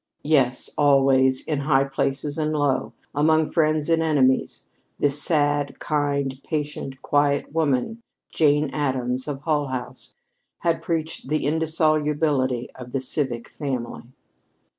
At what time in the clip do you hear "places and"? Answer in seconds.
1.83-2.53